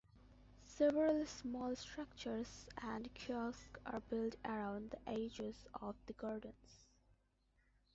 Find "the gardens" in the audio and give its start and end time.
6.07-6.87